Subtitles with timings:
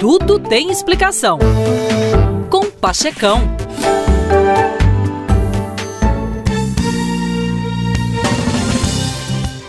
[0.00, 1.38] Tudo tem explicação.
[2.48, 3.38] Com Pachecão.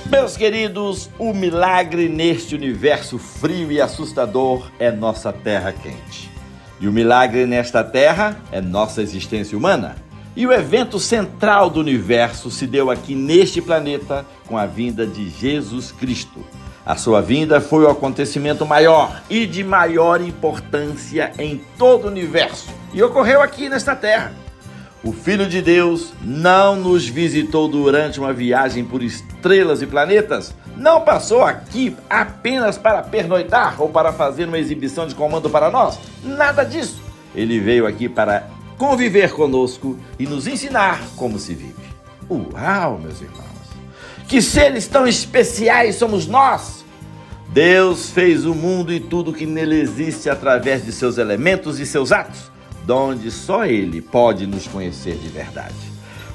[0.09, 6.31] Meus queridos, o milagre neste universo frio e assustador é nossa terra quente.
[6.79, 9.97] E o milagre nesta terra é nossa existência humana.
[10.33, 15.29] E o evento central do universo se deu aqui neste planeta com a vinda de
[15.29, 16.39] Jesus Cristo.
[16.85, 22.69] A sua vinda foi o acontecimento maior e de maior importância em todo o universo
[22.93, 24.33] e ocorreu aqui nesta terra.
[25.03, 31.01] O Filho de Deus não nos visitou durante uma viagem por estrelas e planetas, não
[31.01, 35.99] passou aqui apenas para pernoitar ou para fazer uma exibição de comando para nós.
[36.23, 37.01] Nada disso.
[37.33, 41.75] Ele veio aqui para conviver conosco e nos ensinar como se vive.
[42.29, 43.60] Uau, meus irmãos!
[44.27, 46.81] Que seres tão especiais somos nós!
[47.49, 52.13] Deus fez o mundo e tudo que nele existe através de seus elementos e seus
[52.13, 52.49] atos,
[52.85, 55.75] donde só Ele pode nos conhecer de verdade.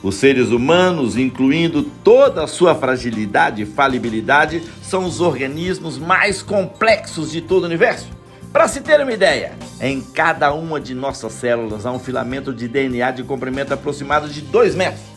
[0.03, 7.33] Os seres humanos, incluindo toda a sua fragilidade e falibilidade, são os organismos mais complexos
[7.33, 8.09] de todo o universo.
[8.53, 12.69] Para se ter uma ideia, em cada uma de nossas células há um filamento de
[12.69, 15.16] DNA de comprimento aproximado de 2 metros.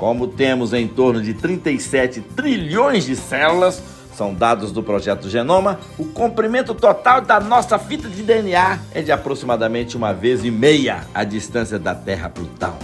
[0.00, 3.82] Como temos em torno de 37 trilhões de células,
[4.16, 9.12] são dados do projeto Genoma, o comprimento total da nossa fita de DNA é de
[9.12, 12.74] aproximadamente uma vez e meia a distância da Terra a Plutão.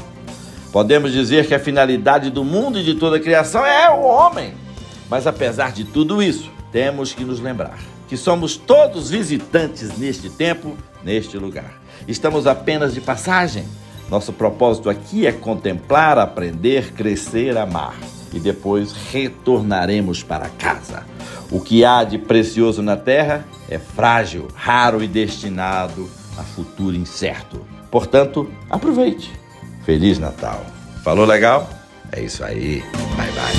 [0.70, 4.52] Podemos dizer que a finalidade do mundo e de toda a criação é o homem.
[5.08, 10.76] Mas apesar de tudo isso, temos que nos lembrar que somos todos visitantes neste tempo,
[11.02, 11.80] neste lugar.
[12.06, 13.64] Estamos apenas de passagem.
[14.10, 17.96] Nosso propósito aqui é contemplar, aprender, crescer, amar
[18.32, 21.04] e depois retornaremos para casa.
[21.50, 27.60] O que há de precioso na terra é frágil, raro e destinado a futuro incerto.
[27.90, 29.32] Portanto, aproveite.
[29.84, 30.64] Feliz Natal.
[31.02, 31.68] Falou legal?
[32.12, 32.82] É isso aí.
[33.16, 33.56] Bye bye.